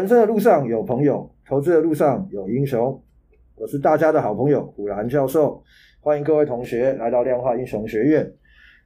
[0.00, 2.98] 人生的路上有朋友，投资的路上有英雄。
[3.54, 5.62] 我是大家的好朋友古兰教授，
[6.00, 8.26] 欢迎各位同学来到量化英雄学院。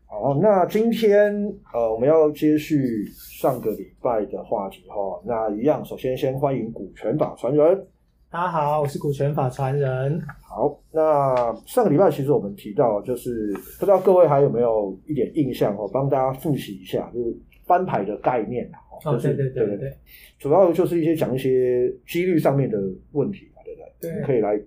[0.07, 1.33] 好，那今天
[1.73, 5.23] 呃，我们要接续上个礼拜的话题哈。
[5.25, 7.87] 那一样，首先先欢迎股权法传人。
[8.29, 10.21] 大家好，我是股权法传人。
[10.43, 18.69] 好，那上个礼拜其实我们提到，就是不知道各位还有没有一点印象哦，帮大家复习一下，就是翻牌的概念。
[19.05, 19.97] 哦，对对对对对，
[20.39, 22.79] 主要就是一些讲一些几率上面的
[23.13, 24.13] 问题嘛，对不对？
[24.13, 24.59] 对，可以来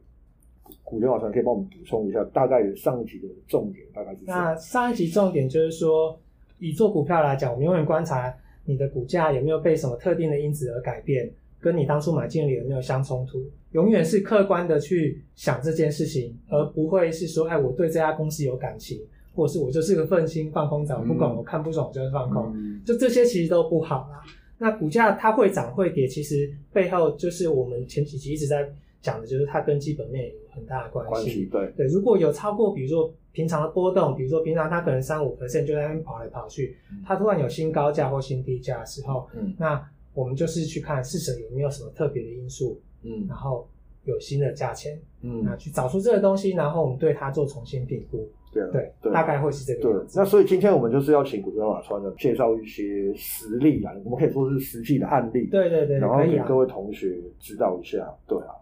[0.84, 4.20] 股权法传可以帮我们补充一下，大概上一集的重点大概是。
[4.26, 6.20] 那上一集重点就是说，
[6.60, 8.34] 以做股票来讲，我们永远观察
[8.66, 11.30] 你的股价有没有被什么特定的因子而改变，
[11.60, 19.00] 跟你当初买进的有没有相冲突，永远是客观的去想这件事情，而不会是说，哎，我对这家公司有感情。
[19.38, 24.20] 或是我就是个愤青放空仔，不管我看不爽我就是放空，嗯、就这些其实都不好啦。
[24.58, 28.68] 那股价它会涨会跌，其实背后就是我们前几集一直在
[29.00, 31.12] 讲的，就是它跟基本面有很大的关系。
[31.12, 43.68] 关系对对，如果有超过，比如说平常的波动，比如说平常它可能三五 percent 就在那边跑来跑去，它突然有新高价或新低价的时候，嗯，那我们就是去看市场有没有什么特别的因素，嗯，然后
[44.06, 48.28] 有新的价钱，嗯，那去找出这个东西，然后我们对它做重新评估。
[48.54, 49.82] 对对，对，大概会是这个。
[49.82, 55.48] 对，那所以今天我们就是要请股权法传人介绍一些实例啊，我们可以说是实际的案例。
[55.52, 57.98] 对对对，然后给各位同学知道一下。
[58.28, 58.56] 对啊，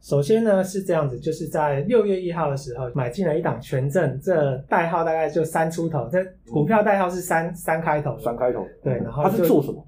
[0.00, 8.66] 首先呢是这样子，就是在六月一号的时候买进了一档权证，这代号大概就三出头，这股票代号是三、嗯、三开头，三开头。
[8.82, 9.86] 对，然后它是做什么？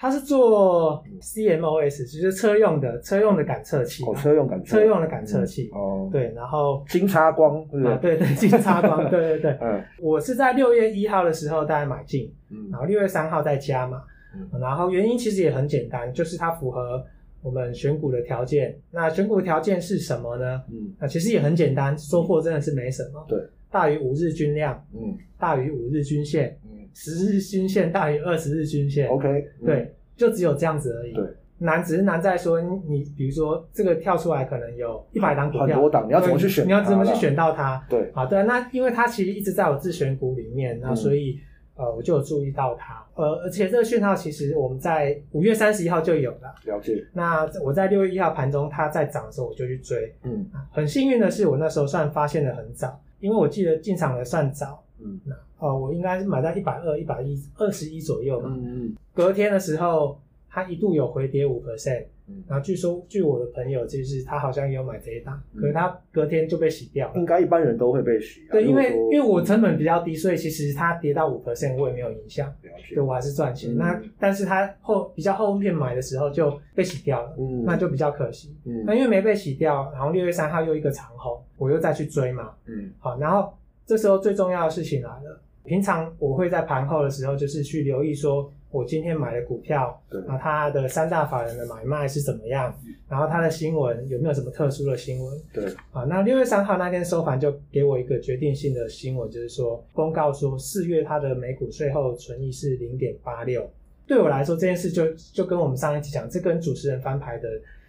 [0.00, 4.02] 它是做 CMOS，就是车用的车用的感测器。
[4.06, 4.78] 哦，车用感测。
[4.78, 5.68] 车用的感测器。
[5.74, 6.08] 哦。
[6.10, 7.96] 对，然后金叉光，对对？
[7.98, 9.58] 对对，金叉光， 对对对。
[9.60, 9.84] 嗯。
[10.00, 14.02] 我是在六月一号的时候大概买进，嗯，然后六月三号再加嘛，
[14.34, 17.04] 嗯，然后原因其实也很简单，就是它符合
[17.42, 18.74] 我们选股的条件。
[18.90, 20.62] 那选股的条件是什么呢？
[20.72, 23.22] 嗯，那其实也很简单，收获真的是没什么。
[23.28, 23.38] 对。
[23.70, 26.58] 大于五日均量，嗯，大于五日均线。
[26.94, 31.12] 十日均线大于二十日均线，OK，对，就只有这样子而已。
[31.12, 31.24] 对，
[31.58, 36.66] 难只是难在说你，比如说这个跳出来可能有一百档股票，很多档，你要怎么去选？
[36.66, 37.84] 你要怎么去选到它？
[37.88, 41.38] 对，好的，那因为它其实一直在我自选股里面，那所以
[41.74, 46.54] 呃我就有注意到它，呃，而且这个讯号其实我们在五月三十一号就有了。
[46.64, 47.04] 了解。
[47.12, 50.14] 那我在六月一号盘中它在涨的时候，我就去追。
[50.22, 54.82] 嗯，很幸运的是我那时候算发现的很早，因为我记得进场的算早。
[55.04, 58.50] 嗯，那哦，我应该是买在一百二、一百一、二十一左右嘛。
[58.50, 58.96] 嗯嗯。
[59.14, 60.18] 隔天的时候，
[60.48, 62.04] 它一度有回跌五 percent。
[62.28, 62.42] 嗯。
[62.48, 67.14] 然后据说，据我的朋友，就是他好像也有买这一档，可是他隔天就被洗掉了。
[67.16, 68.40] 应该一般人都会被洗。
[68.50, 72.50] 对，因为因为我成本比较低，所以其实它跌到五 percent 我也没有影响。
[72.62, 73.76] 对，我还是赚钱。
[73.76, 77.34] 那但是它后比较后面买的时候就被洗掉了。
[77.38, 77.64] 嗯。
[77.64, 78.56] 那就比较可惜。
[78.64, 78.84] 嗯。
[78.86, 82.52] 那因为没被洗掉，然后六月三号又一个长红，我又再去追嘛。
[82.66, 82.90] 嗯。
[82.98, 83.52] 好，然后。
[83.90, 85.40] 这时候最重要的事情来了。
[85.64, 92.72] 平常我会在盘后的时候，就是去留意说，我今天买的股票，对，然后它的三大法人的买卖是怎么样，
[93.08, 95.36] 然后它的新闻有没有什么特殊的新闻？
[95.52, 103.68] 对，啊，那六月三号那天收盘就给我一个决定性的新闻，就是说公告说四月它的每股税后存益是零点八六。
[104.06, 107.48] 对我来说，这件事就就跟我们上一期讲，这跟主持人翻牌的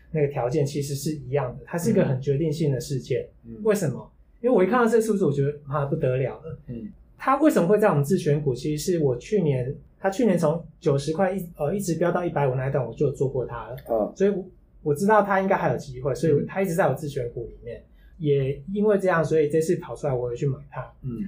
[0.09, 3.23] 那个条件其实是一样的，它是一个很决定性的事件。
[3.45, 4.11] 嗯，为什么？
[4.41, 6.57] 因为我一看到这个数字，我觉得啊不得了了。
[6.67, 8.53] 嗯，它为什么会在我们自选股？
[8.53, 13.75] 其实是我去年，它去年从九十块一呃一直飙到一百五那一段，我就有做过它了。
[13.89, 14.45] 嗯，所以我
[14.81, 17.77] 我知道它应该还有机会，所以它一直在我自选股里面。
[17.77, 17.85] 嗯、
[18.17, 20.81] 也因为这样，所以这次跑出来，我也去买它。
[21.03, 21.19] 嗯，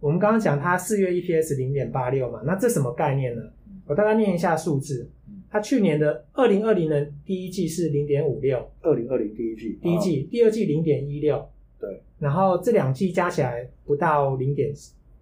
[0.00, 3.42] 我们刚刚讲它四月 EPS 零点八六嘛，那这什么概念呢？
[3.86, 5.08] 我大概念一下数字。
[5.50, 11.46] 它去年的二零二零年第一季是零点五六，二零二零第一季，第一季，第二季零点一六。
[11.82, 14.72] 对，然后这两季加起来不到零点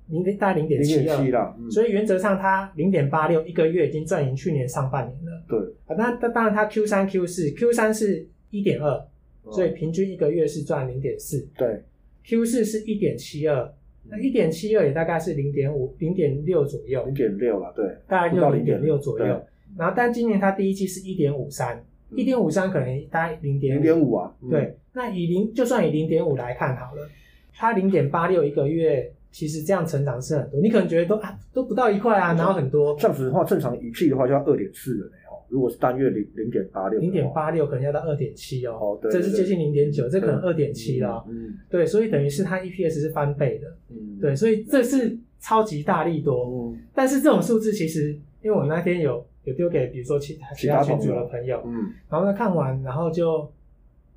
[0.08, 5.42] 零点大概零点七二，所以原则上它零点八六一个月已经赚赢去年上半年了。
[5.48, 9.02] 对，啊，那那当然它 Q 三 Q 四 Q 三是一点二，
[9.50, 11.48] 所以平均一个月是赚零点四。
[11.56, 11.82] 对
[12.24, 13.72] ，Q 四是一点七二，
[14.10, 17.02] 那一点七二也大概是零点五零点六左右。
[17.06, 19.42] 零点六了，对，大概就零点六左右。
[19.78, 21.82] 然后但今年它第一季是一点五三。
[22.16, 27.08] 一点五三可能大概零点零点五啊，对，嗯、那以零就算以零点五来看好了，
[27.54, 30.60] 它零点八六一个月，其实这样成长是很多。
[30.60, 32.96] 你可能觉得都啊都不到一块啊，然后很多。
[32.98, 35.38] 这样子的话，正常语气的话就要二点四了哦。
[35.48, 38.72] 如果是单月零零点八六，零点八六可能要到二点七哦。
[38.72, 41.24] 哦，对，这是接近零点九，这可能二点七了。
[41.28, 43.68] 嗯，对，所以等于是它 EPS 是翻倍的。
[43.90, 46.72] 嗯，对，所以这是超级大力多。
[46.72, 49.24] 嗯，但是这种数字其实，因为我那天有。
[49.44, 53.50] 有丢给比如说其他其他群组的朋友，嗯，然后呢看完，然后就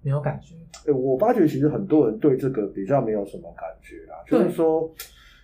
[0.04, 0.54] 没有感觉。
[0.86, 4.94] 哎、欸，我发觉其实很多人对这个比较没有什么感觉啦，就是说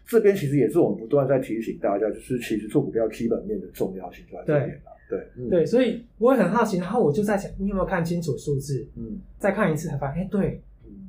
[0.05, 4.91] 这边其实也是我们不断在提醒大家，就是其实做股票基本面的重要性在这边啦。
[5.09, 8.87] 对，嗯、对，所以我也很好奇，然后我就在想，你有没有看清楚数字？
[8.95, 10.61] 嗯，再看一次才发现，哎、欸，对。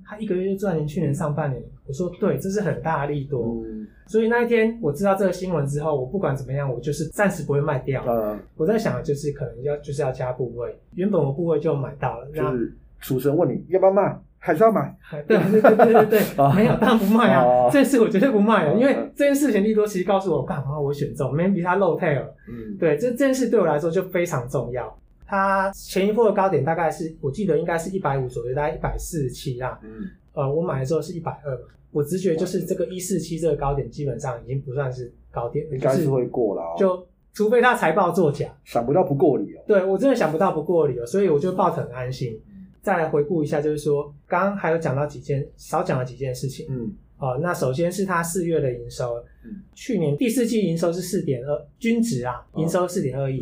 [0.02, 3.62] 他一个月就赚赢去年上半年，我说对，这是很大的利多。
[3.64, 8.04] 嗯、所以那一天我知道这个新闻之后，我不管怎么样，我就是暂时不会卖掉。
[8.08, 12.26] 嗯、我在想的就是可能要就是要加部位，原本我部位就买到了。
[12.32, 14.94] 就是主持人问你要不要卖，还是要买？
[15.26, 16.20] 对对对对对对，
[16.54, 22.24] 没有当然不卖啊，哦、 这件事我绝对不卖了，因为这件事情利多其实告诉我干嘛我选中，maybe 他漏 tail。
[22.48, 24.96] 嗯，对，这这件事对我来说就非常重要。
[25.26, 29.78] 它前一波的高点大概是我记得应该是一百五左右，大概一百四十七啦。
[29.82, 29.90] 嗯，
[30.32, 36.74] 呃，我买的时候是一百二嘛，我直觉就是这个一四七这个高点基本上已经不算是高点，应该是会过了。
[36.76, 39.60] 就除非他财报作假，想不到不过理由。
[39.68, 42.36] 对，我真的想不到不过理由，所以我就抱得很安心。
[42.82, 46.66] 再来回顾一下，就是说刚刚还有讲到几件，少讲了几件事情。
[46.70, 53.40] 嗯，哦，那首先是他四月的营收，嗯，去年第四季营收是四点二，均值啊，营收四点二亿。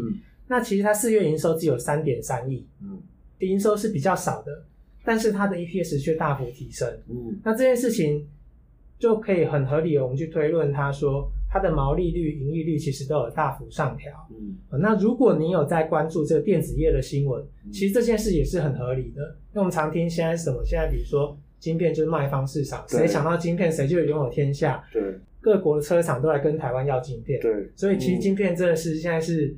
[0.50, 2.98] 那其实它四月营收只有三点三亿，嗯，
[3.40, 4.64] 营收是比较少的，
[5.04, 8.26] 但是它的 EPS 却大幅提升，嗯，那这件事情
[8.98, 17.42] 就可以很合理的我们去推论，它说它的毛利率、盈利率其实都有大幅上调，嗯，那如果你有在关注这个电子业的新闻，
[17.72, 20.62] 其实这件事也是很合理的，因为我们常听现在什么？
[20.64, 25.02] 现在比如说晶片就是卖方市场，谁抢到晶片谁就拥有天下，对，
[25.40, 29.56] 各国的车厂都来跟台湾要晶片，对，所以其实晶片真的是现在是。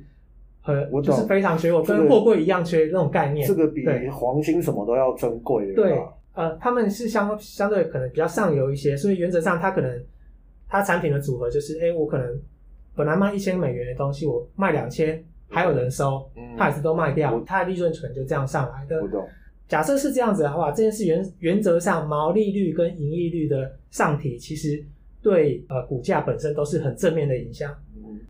[0.91, 3.45] 我就是非常缺，我跟货柜一样缺那种概念。
[3.47, 5.73] 这个比黄金什么都要珍贵。
[5.73, 5.99] 对，
[6.35, 9.99] 呃，他们是相相对可能比较上游一些，所以原则上它可能
[10.71, 12.41] 它产品的组合就是，哎，我可能
[12.95, 16.25] 本来卖一千美元的东西，我卖两千，还有人收，
[16.57, 19.03] 它也是都卖掉，它的利润可能就这样上来的。
[19.67, 24.81] 假设是这样子的话，这件事原原则上毛利率跟盈利率的上提，其实
[25.21, 27.75] 对呃股价本身都是很正面的影响。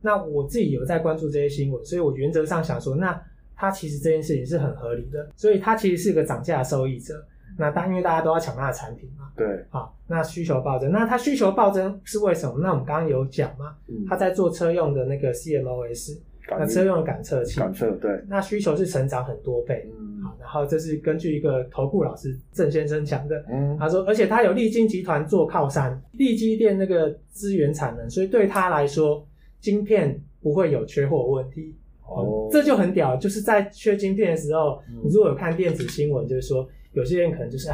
[0.00, 3.20] 那我自己有在关注这些新闻，所以我原则上想说，那
[3.54, 7.24] 它其实这件事情是很合理的，所以它其实是个涨价的受益者。
[7.58, 12.58] 那当因为大家都要抢它的产品嘛，对，好，那需求暴增，那它需求暴增是为什么？
[12.60, 13.74] 那我们刚刚有讲嘛，
[14.08, 16.18] 它在做车用的那个 CMOS，
[16.50, 29.26] 那车用的感测器，感测对，那需求是成长很多倍，嗯，好，然后这是根据一个投顾老师郑先生讲的，嗯，他说，而且他有利晶集团做靠山，利基电那个资源产能，所以对他来说。
[29.62, 31.76] 晶片不会有缺货问题。
[32.04, 33.16] 哦，这就很屌。
[33.16, 37.68] 就是在缺晶片的时候，嗯、你如果有看电子新闻，就是说有些人可能就是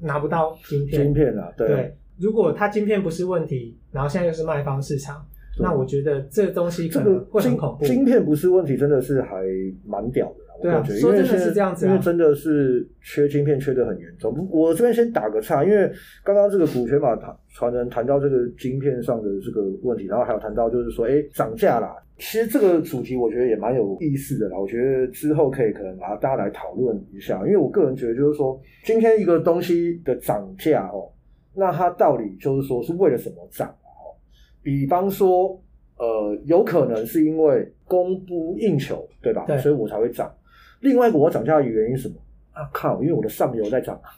[0.00, 1.02] 拿不到晶片。
[1.02, 1.96] 晶片啊，对，对。
[2.18, 5.24] 如果它晶片不是问题，然后现在又是卖方市场，
[5.60, 7.84] 那我觉得这个东西可能会很恐怖。
[7.84, 9.44] 晶片不是问题，真的是还
[9.86, 10.36] 蛮屌的。
[10.60, 14.48] 对啊，说真的是这样子，因为真的是缺晶片缺的很严重。
[14.50, 15.88] 我这边先打个岔，因为
[16.24, 21.94] 刚刚这个股权法谈传人谈到这个晶片上的这个问题，然后还有谈到就是说，哎，涨价啦。
[22.18, 24.58] 其实这个主题我觉得也蛮有意思的啦。
[24.58, 31.08] 我觉得之后可以可能把大家来讨论一下，因为我个人觉得就是说，今天一个东西的涨价哦，
[31.54, 34.12] 那它到底就是说是为了什么涨哦？
[34.62, 35.60] 比方说，
[35.96, 39.44] 呃，有可能是因为供不应求，对吧？
[39.46, 40.32] 对，所以我才会涨。
[40.80, 42.14] 另外一个我涨价的原因是什么
[42.52, 42.68] 啊？
[42.72, 44.10] 靠，因为我的上游在涨啊，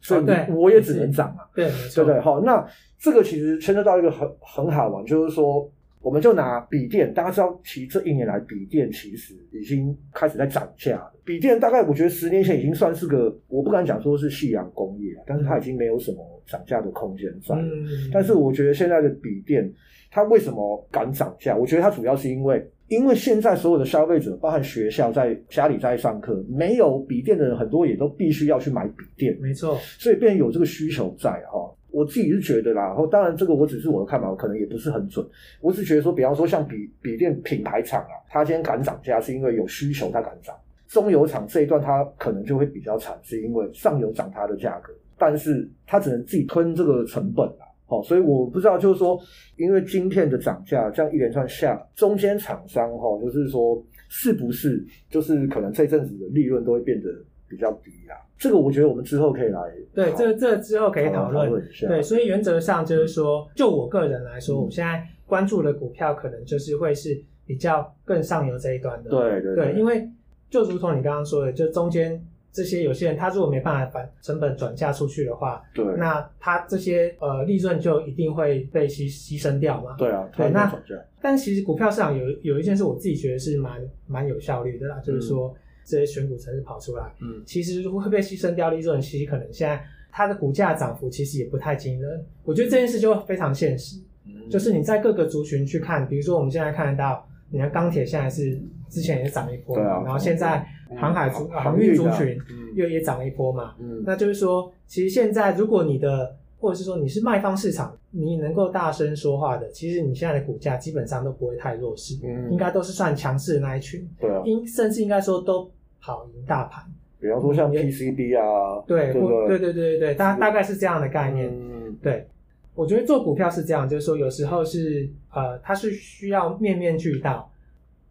[0.00, 1.48] 所以我也只能涨啊。
[1.54, 2.18] 对，对不对？
[2.20, 2.66] 好，那
[2.98, 5.70] 这个其实牵涉到一个很很好玩，就是说，
[6.06, 11.12] 我们就拿笔电，大家知道，其实这一年来笔电其实已经开始在涨价了。
[11.24, 17.56] 笔电大概我觉得十年前已经算是个，我不敢讲说是夕阳工业，但是它已经没有什么涨价的空间在。
[17.56, 19.68] 嗯，但是我觉得现在的笔电，
[20.08, 21.56] 它为什么敢涨价？
[21.56, 22.64] 我觉得它主要是因为。
[22.88, 29.36] 因为现在所有的消费者，包含学校在家里在上课，没有笔电的人很多，也都必须要去买笔电。
[29.40, 31.68] 没错，所以变有这个需求在哈。
[31.90, 35.26] 我自己是觉得啦，然后当然这个我只是我的看法，我可能也不是很准。
[35.60, 40.54] 我是觉得说，比方说像笔笔电品牌厂啊，它今天敢涨价，是因为有需求它敢涨。
[40.88, 47.66] 中游厂这一段它可能就会比较惨，是因为上游涨它的价格，但是它只能自己吞这个成本啦。
[47.88, 49.16] 好，所以我不知道，就是说，
[49.56, 57.08] 因为晶片的涨价，这样一连串下，中间厂商哈，就是说，是不是就是可能这阵子的利润都会变得
[57.48, 58.14] 比较低啊？
[58.38, 59.60] 这个我觉得我们之后可以来
[59.94, 61.88] 对，这这之后可以讨论一下。
[61.88, 69.10] 对，所以原则上就是说，就我个人来说，我现在关注的股票可能就是会是比较更上游这一端的。
[69.10, 70.08] 对对对，因为
[70.50, 72.22] 就如同你刚刚说的，就中间。
[72.52, 79.94] 这些有些人他如果没办法把成本转嫁出去的话，对，那他这些呃利润就一定会被牺牺牲掉嘛。
[79.98, 80.74] 对啊，对，那
[81.20, 85.54] 但其实股票市场有有一件事我自己觉得是蛮蛮有效率的啦，嗯、就是说
[85.86, 92.22] 这些选股城市跑出来，嗯，其实会被牺牲掉利润，其实可能现在它的股价涨幅其实也不太惊人。
[92.44, 97.26] 我觉得这件事就非常现实，嗯，就是你在各个族群去看，比如说我们现在看得到。
[97.48, 100.66] 你看钢铁现在是之前也涨一波，啊、然后现在
[100.98, 102.36] 航海族、嗯、航运族群
[102.74, 116.84] 又也涨了一波嘛，嗯，那就是说，其实现在如果你的或者是说你是卖方市场，你能够大声说话的，其实你现在的股价基本上都不会太弱势，嗯，应该都是算强势的那一群，对啊，应甚至应该说都跑赢大盘，
[117.20, 122.26] 比方说像 PCB 啊，对，对对对对对，大大概是这样的概念，嗯，对。
[122.74, 127.50] 我觉得做股票是这样，就是说有时候是呃，它是需要面面俱到。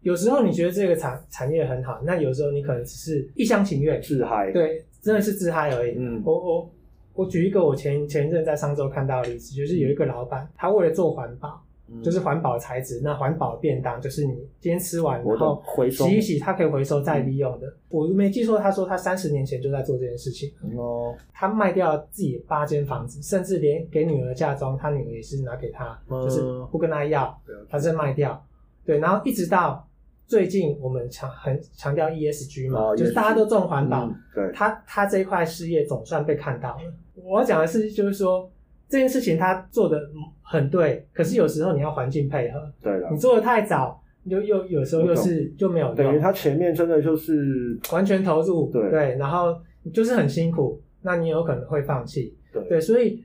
[0.00, 4.50] 有时候你觉得这个产产业很好，那有时候你可能只是一厢情愿，自嗨。
[4.50, 5.94] 对，真的是自嗨而已。
[5.96, 6.70] 嗯，我我
[7.14, 11.62] 我举一个我前前一阵在上周看到的例子，就是有一个老板，他为了做环保。
[12.02, 17.72] 就是环保材质，那环保便当就是你今天吃完然后洗一洗，它可以回收再利用的。
[17.88, 20.52] 我没记错，他说他三十年前就在做这件事情。
[20.76, 26.40] 哦，他卖掉自己八间房子，甚至连给女儿嫁妆，他女儿也是拿给他，就是
[26.72, 28.44] 不跟他要，他是卖掉。
[28.84, 29.88] 对，然后一直到
[30.26, 36.92] 最近我们强很强调 ESG 嘛，就是大家都重环保，对，他他这一块事业总算被看到了。
[37.14, 38.50] 我要讲的是，就是说。
[38.88, 40.00] 这件事情他做的
[40.42, 42.72] 很对，可是有时候你要环境配合。
[42.82, 44.00] 对了，你做的太早，
[44.30, 45.94] 就又有时候又是就没有用。
[45.94, 49.56] 等于他前面真的就是完全投入，对对，然后
[49.92, 52.36] 就是很辛苦，那你有可能会放弃。
[52.52, 53.24] 对对，所以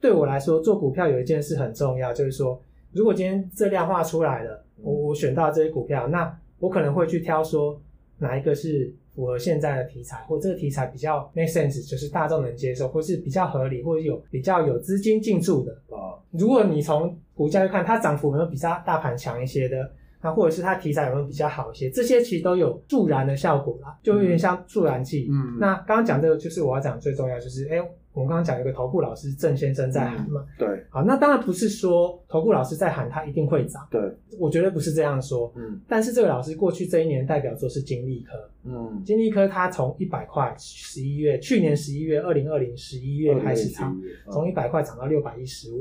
[0.00, 2.60] 对我来说，做股票有一件事很重要，就是说，
[2.92, 7.80] 如果今天这量化出来了，我我选到这些股票，那我可能会去挑说
[8.18, 8.94] 哪一个是。
[9.14, 16.18] 符合现在的题材，或这个题材比较 make sense，就是大众能接受，或是比较合理，或者有比较有资金进驻的哦。
[16.30, 19.90] 如果你从股价去看，它涨幅有没有比它大盘强一些的，
[20.22, 25.28] 那或者是它题材有没有比较好一些，这些其实都有助燃的效果啦，就有点像助燃剂。
[25.30, 27.76] 嗯，那刚刚讲这个就是我要讲最重要，就是哎。
[27.76, 27.90] 欸
[28.20, 33.98] 我们刚刚讲有个投顾老师郑先生在喊嘛，嗯，对，好，那当然不是说投顾老师在喊他一定会涨，对，
[34.38, 43.98] 我觉得不是这样说，嗯，但是这个老师过去这一年代表作是金利科，嗯，金利科他从一百块十一月，去年十一月二零二零十一月开始涨，
[44.30, 45.80] 从一百块涨到六百一十五，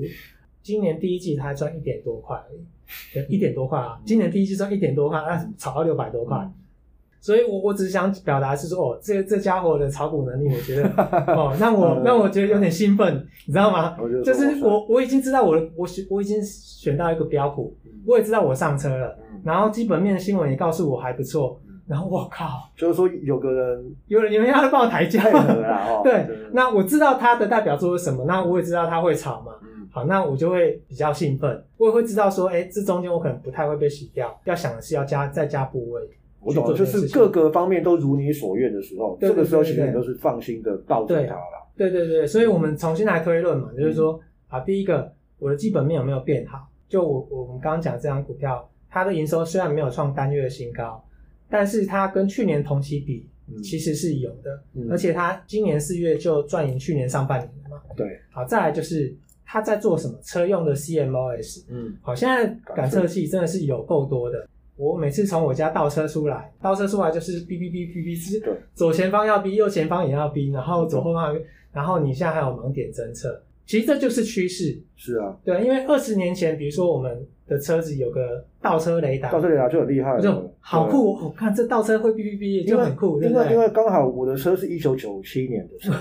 [0.63, 6.37] 今年第一季他还赚一点多块而已，一点多块啊，今年第一季赚一点多块，那炒到六百多块。
[6.37, 6.53] 嗯
[7.21, 10.89] 所以我，我我只是想表达是说，哦，这这家伙的炒股能力，我觉得，
[11.35, 13.97] 哦，让我让我觉得有点兴奋，你知道吗？
[14.23, 22.47] 就是我我已经知道我的我选我已经选到一个标股，我也知道我上车了，然后基本面的新闻也告诉我还不错，然后我靠，
[22.77, 29.51] 就是说有个人有人有人要帮我抬价了，对，那我知道他的代表作是什么，那我也知道他会炒嘛，
[29.91, 36.01] 好，那我就会比较兴奋，我也会知道说，哎，这中间我可能不太会被洗掉，要想的是要加再加部位。
[36.41, 41.67] 我懂，就是各个方面都如你所愿的时候，这个时候其实你都是放心的抱着它了。
[41.75, 46.67] 对对对，所以我们重新来推论嘛，就是说啊，第一个，我的基本面有没有变好？
[46.87, 51.03] 就我我们刚刚讲这张股票，它的营收虽然没有创单月的新高，
[51.49, 53.29] 但是它跟去年同期比，
[53.63, 57.81] 其实是有的，而且它今年四月就赚赢去年上半年了嘛。
[57.95, 59.15] 对，好，再来就是
[59.45, 60.17] 它在做什么？
[60.23, 64.47] 车用的 CMOS，嗯，好，现在感测器真的是有够多的。
[64.79, 71.37] 我每次从我家倒车出来，倒车出来就是哔哔哔哔哔，对，左前方要哔，右前方也要哔，然后左后方，
[71.73, 74.81] 然后你现在还有盲点侦测，其实这就是趋势。
[74.95, 81.11] 是啊，对，因为二十年前，比如说我们的车子有个倒车雷达，倒车雷达就很厉害了，就好酷。
[81.25, 83.21] 我看这倒车会哔哔哔，就很酷。
[83.21, 85.91] 因为因为刚好我的车是一九九七年的车，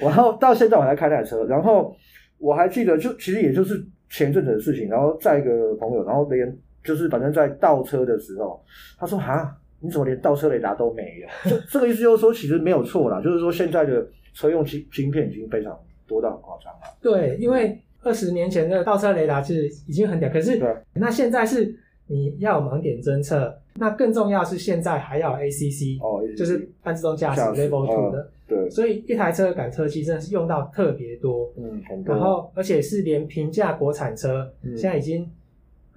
[0.00, 1.92] 然后到现在我还开那台车，然后
[2.38, 6.56] 我还记得，就其实也就是前阵子的事情，然后载一个朋友，然后连。
[6.88, 8.58] 就是反正在倒车的时候，
[8.98, 16.80] 他说：“哈，你怎么连倒车雷达都没有？”就这个意思就是说，其实没有错啦，就是说现在的车用晶芯片已经非常多到很夸张了。
[17.02, 20.58] 对，因为二十年前的倒车雷达是已经很屌，可是
[20.94, 21.76] 那现在是
[22.06, 28.30] 你要有盲点侦测，那更重要是现在还要 ACC 哦，ACC, 就是半自动驾驶 Level Two 的。
[28.48, 32.14] 对，所以一台车的感测器真的是用到特别多，嗯，很多。
[32.14, 35.30] 然后而且是连平价国产车，嗯，现在已经。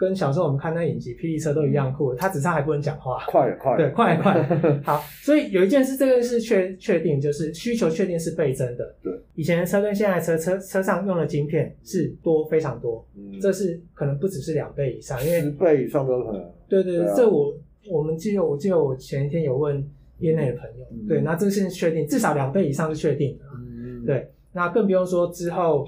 [0.02, 4.82] 跟小时候我们看那影集《霹雳车》都一样酷，它只差还不能讲话，快了快了，对，快了快了。
[4.84, 8.96] 好，所以有一件事，这个是确确定，就是需求确定是倍增的。
[9.04, 16.52] 对，以前的车跟现在的车车车上用的晶片是多非常多，嗯，这是可能不只是两倍以上，因为十倍以上都可能。
[16.68, 17.56] 对对对，这我
[17.88, 25.88] 我们记得，我记得我前一天有问业内的朋友，嗯、对，那这是确定，至少两倍以上是确定的，嗯，对，那更不用说之后，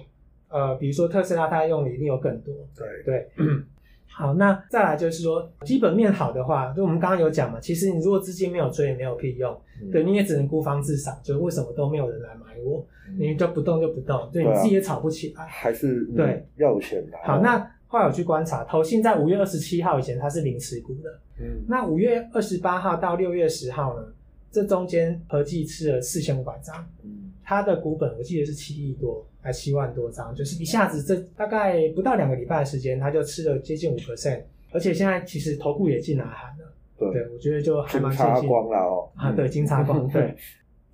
[0.50, 2.88] 呃，比如说特斯拉它用的一定有更多，对。
[3.04, 3.28] 对。
[4.16, 9.52] 好，那再来就是说，基本面好的话，就我们刚刚有讲嘛，其实你如果资金没有追，也没有屁用，
[9.82, 17.18] 嗯、对，你也只能孤芳自赏，就为什么都没有人来买我，嗯、你就不动就不动，对，你自己也炒不起来，还是、嗯、对要有钱的。
[17.24, 24.06] 好，那后来我去观察，投信在五月二十七号以前它是零持股的，嗯，那五月二十八号到六月十号呢，
[24.52, 29.26] 这中间合计吃了四千五百张，嗯，它的股本我记得是七亿多。
[29.44, 38.34] 还七万多张，就是一下子这大概不到两个礼拜的时间，他就吃了接近五 percent，而且现在其实投顾也进来喊了，对，对，我觉得就还蛮庆幸。
[38.36, 38.70] 金擦光。
[38.70, 40.08] 了哦，啊，对，金叉光。
[40.08, 40.34] 对，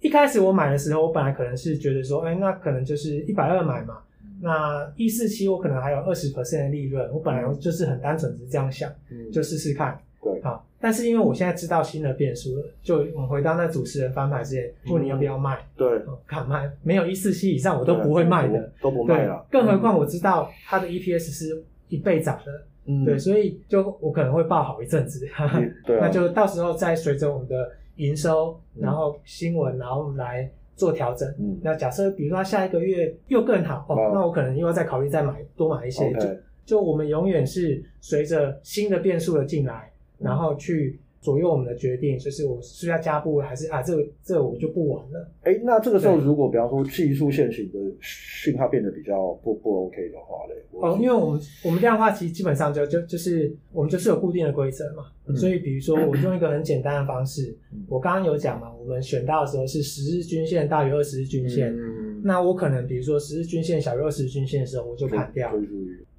[0.01, 3.99] 一开始我买的时候，我本来可能是觉得说，哎，那可能就是一百二买嘛，
[4.41, 9.99] 那一四七我可能还有二十 percent 的利润，我本来就是很单纯是这样想，嗯，就试试看。
[10.21, 15.87] 对，好，但是因为我现在知道新的变数了，就我们回到那主持人翻牌之前问你要不要卖，对，
[16.27, 19.25] 敢卖，没有一四七以上我都不会卖的，都不卖。
[19.25, 19.45] 了。
[19.49, 22.51] 更何况我知道它的 EPS 是一倍涨的，
[22.85, 25.25] 嗯，对，所以就我可能会爆好一阵子，
[25.85, 31.27] 对，那就到时候再随着我们的营收，然后新闻，然后来做调整。
[31.39, 36.27] 嗯，那假设比如说它下一个月又更好哦，那我可能又要再考虑再买多买一些，就
[36.65, 39.89] 就我们永远是随着新的变数的进来。
[40.19, 45.31] 然后去左右我们的决定，就是我是要加步还是啊，这个这个我就不玩了。
[45.43, 50.55] 哎，那这个时候如果比方说技术线型的讯号变得比较不不 OK 的话嘞？
[50.71, 65.53] 哦，因为我们我们量化其实基本上就就就是我们就是有固定的规则嘛，嗯、所以比如说我用一个很简单的方式，嗯、我刚刚有讲嘛，我们选到的时候是十日均线大于二十日均线，嗯、那我可能比如说十日均线小于二十日均线的时候，我就砍掉。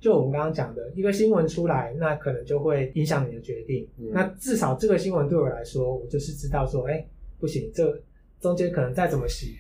[0.00, 3.86] 就我们刚刚讲的一个新闻出来，那可能就会影响你的决定。
[3.98, 8.00] 嗯、那至少这个新闻对我来说，我就是知道说，哎、欸，不行，这
[8.40, 9.56] 中间可能再怎么洗，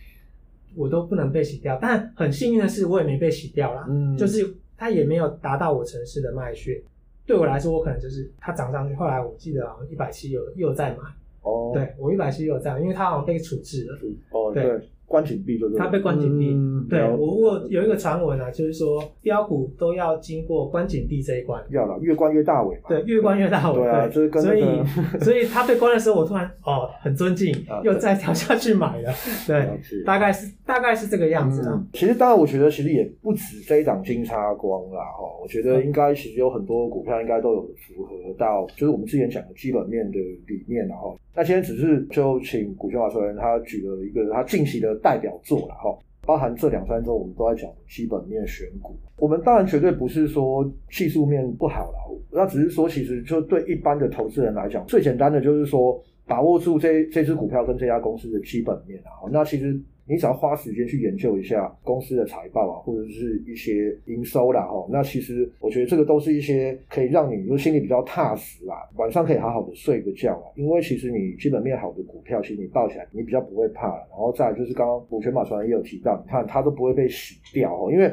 [0.74, 1.78] 我都不能被洗掉。
[1.82, 3.84] 但很幸运的是，我也没被洗掉啦。
[3.90, 6.82] 嗯，就是它也没有达到我城市的卖穴。
[7.26, 11.02] 对我来说，我可能就是它涨上去，后来我记得好像一百七又又在买。
[11.42, 13.98] 哦，对我一百七又在买，因为它好像被处置了。
[14.30, 14.80] 哦，对。
[15.10, 16.52] 对关紧闭就是，它被关紧闭。
[16.52, 21.60] 嗯、对我我有一个传闻啊，就是说标股都要经过关紧闭这一关。
[21.70, 22.82] 要了，越关越大尾嘛。
[22.88, 23.78] 对，越关越大尾。
[23.78, 29.12] 对啊，就是跟、那个、所以 所以他被关的时候，我突然哦很尊敬，啊、又再跳下去买了。
[29.46, 29.68] 对，
[30.04, 31.86] 大概是大概是这个样子啊、嗯。
[31.92, 35.24] 其实当然，我觉得其实也不止这一档金叉光啦哈。
[35.42, 41.18] 我觉得应该其实有很多股票应该都有符合到，就是我们之前讲的基本面的理念然后。
[41.32, 48.94] 那今天只是就请股权法传人他举了一个他近期的代表作了哈，包含这两三周我们都在讲基本面选股。
[49.16, 59.28] 我们当然绝对不是说技术面不好了，那只是说其实就对一般的投资人来讲，最简单的就是说把握住这这只股票跟这家公司的基本面啊。
[59.30, 59.80] 那其实。
[60.10, 70.50] 你只要花时间去研究一下公司的财报啊，或者是一些营收啦，哦，那其实我觉得这个都是一些可以让你就心里比较踏实啦，晚上可以好好的睡个觉啊。
[70.56, 73.86] 因为其实你基本面好的股票，其实你抱起来你比较不会怕。
[73.86, 78.12] 然后再来就是刚刚股权马传也有提到，你看它都不会被洗掉哦，因为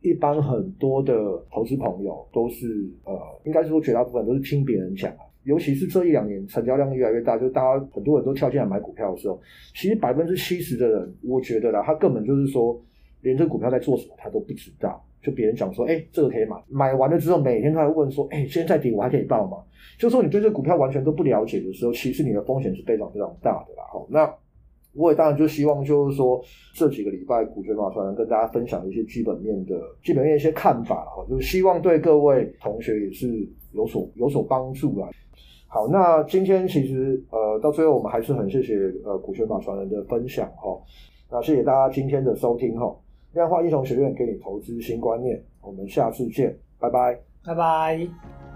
[0.00, 1.14] 一般很多的
[1.52, 3.12] 投资朋友都是呃，
[3.44, 5.12] 应该是说绝大部分都是听别人讲。
[5.44, 9.40] 尤其是这一两年成交量越来越大，就大家很多人都跳进来买股票的时候，
[9.74, 12.80] 其实百分之七十的人，我觉得啦，他根本就是说，
[13.22, 15.04] 连这股票在做什么他都不知道。
[15.22, 19.56] 就别人讲说，哎、欸，这个可以买，买完了之后，每天都在问说，哎、欸，现在跌我还可以报吗？
[19.98, 23.82] 就说你对这股票完全都不了解的时候，其实你的风险是非常非常大的啦。
[23.90, 24.30] 好，那
[24.92, 35.08] 我也当然就希望就是说，这几个礼拜股权法传人跟大家分享一些基本面的基本面一些看法哈，就是希望对各位同学也是有所有所帮助啦。
[35.74, 40.80] 好，那今天其实呃，到最后我们还是很谢谢呃股权法传人的分享哈，
[41.28, 42.96] 那谢谢大家今天的收听哈，
[43.32, 48.53] 量化英雄学院给你投资新观念，我们下次见，拜拜，拜拜。